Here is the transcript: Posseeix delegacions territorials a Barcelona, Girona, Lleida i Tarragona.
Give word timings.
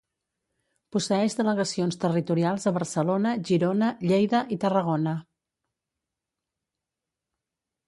Posseeix 0.95 1.35
delegacions 1.41 1.99
territorials 2.05 2.65
a 2.71 2.73
Barcelona, 2.79 3.35
Girona, 3.51 3.91
Lleida 4.07 4.41
i 4.57 4.59
Tarragona. 4.65 5.15